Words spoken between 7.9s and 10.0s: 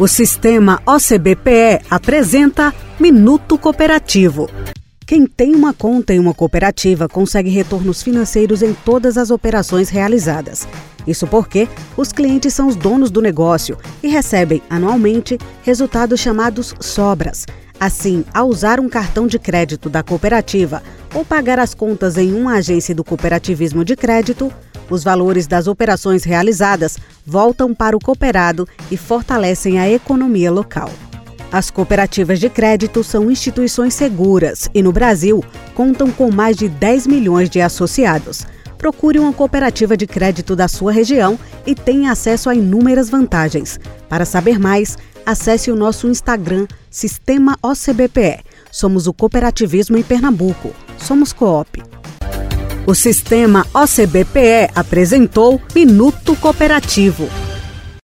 financeiros em todas as operações